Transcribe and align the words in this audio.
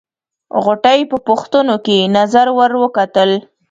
غوټۍ 0.63 0.99
په 1.11 1.17
پوښتونکې 1.27 1.97
نظر 2.17 2.47
ور 2.57 2.71
وکتل. 2.83 3.31